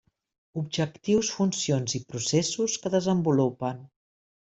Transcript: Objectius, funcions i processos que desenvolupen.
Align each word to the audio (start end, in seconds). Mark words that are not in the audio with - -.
Objectius, 0.61 1.29
funcions 1.41 1.95
i 2.01 2.03
processos 2.15 2.83
que 2.83 2.97
desenvolupen. 3.01 3.91